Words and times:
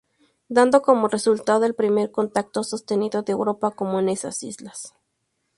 Dando 0.49 0.81
como 0.81 1.09
resultado 1.09 1.63
el 1.63 1.75
primer 1.75 2.09
contacto 2.11 2.63
sostenido 2.63 3.21
de 3.21 3.33
Europa 3.33 3.69
con 3.69 4.09
esas 4.09 4.41
islas. 4.41 4.95